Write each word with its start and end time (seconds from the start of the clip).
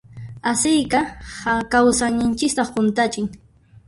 Asiyqa 0.51 1.01
kawsayninchista 1.73 2.63
hunt'achin. 2.71 3.27